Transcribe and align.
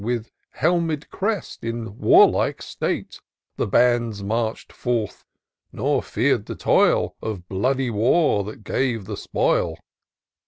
With 0.03 0.31
helmed 0.53 1.11
crest, 1.11 1.63
in 1.63 1.99
warlike 1.99 2.63
state, 2.63 3.21
The 3.57 3.67
bands 3.67 4.23
marched 4.23 4.73
forth, 4.73 5.23
nor 5.71 6.01
fear'd 6.01 6.47
the 6.47 6.55
toil 6.55 7.15
Of 7.21 7.47
bloody 7.47 7.91
war 7.91 8.43
that 8.45 8.63
gave 8.63 9.05
the 9.05 9.15
spoil. 9.15 9.75